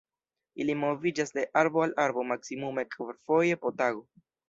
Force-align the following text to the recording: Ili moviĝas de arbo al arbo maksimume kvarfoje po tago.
Ili 0.63 0.75
moviĝas 0.83 1.35
de 1.37 1.45
arbo 1.63 1.85
al 1.87 1.95
arbo 2.07 2.25
maksimume 2.33 2.89
kvarfoje 2.97 3.63
po 3.65 3.79
tago. 3.83 4.07